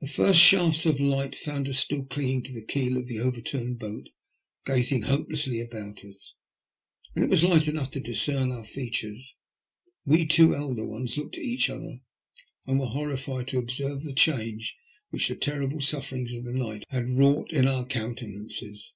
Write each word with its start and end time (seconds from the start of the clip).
The 0.00 0.08
first 0.08 0.40
shafts 0.40 0.86
of 0.86 0.98
light 0.98 1.36
found 1.36 1.68
us 1.68 1.78
still 1.78 2.04
clinging 2.04 2.42
to 2.42 2.52
the 2.52 2.64
keel 2.64 2.96
of 2.96 3.06
the 3.06 3.20
overturned 3.20 3.78
boat, 3.78 4.08
gazing 4.66 5.02
hopelessly 5.02 5.60
about 5.60 6.04
us. 6.04 6.34
When 7.12 7.22
it 7.22 7.30
was 7.30 7.44
light 7.44 7.68
enough 7.68 7.92
to 7.92 8.00
discern 8.00 8.50
our 8.50 8.64
features, 8.64 9.36
we 10.04 10.26
two 10.26 10.56
elder 10.56 10.84
ones 10.84 11.16
looked 11.16 11.36
at 11.36 11.42
each 11.44 11.70
other, 11.70 12.00
and 12.66 12.80
were 12.80 12.86
horrified 12.88 13.46
to 13.50 13.58
observe 13.60 14.02
the 14.02 14.14
change 14.14 14.74
which 15.10 15.28
the 15.28 15.36
terrible 15.36 15.80
sufferings 15.80 16.34
of 16.34 16.42
the 16.42 16.54
night 16.54 16.82
had 16.88 17.10
wrought 17.10 17.52
in 17.52 17.68
our 17.68 17.86
countenances. 17.86 18.92